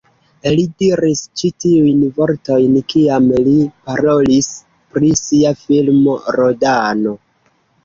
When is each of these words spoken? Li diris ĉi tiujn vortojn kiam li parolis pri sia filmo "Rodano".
Li 0.51 0.61
diris 0.83 1.19
ĉi 1.41 1.51
tiujn 1.63 1.99
vortojn 2.19 2.79
kiam 2.95 3.29
li 3.49 3.55
parolis 3.91 4.49
pri 4.97 5.15
sia 5.23 5.55
filmo 5.63 6.19
"Rodano". 6.41 7.17